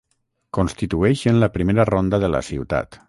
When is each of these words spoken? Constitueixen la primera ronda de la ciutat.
Constitueixen 0.57 1.37
la 1.43 1.51
primera 1.59 1.87
ronda 1.91 2.21
de 2.25 2.31
la 2.39 2.43
ciutat. 2.49 2.99